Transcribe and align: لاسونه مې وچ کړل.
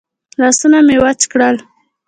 لاسونه 0.41 0.79
مې 0.87 0.95
وچ 1.03 1.21
کړل. 1.31 1.55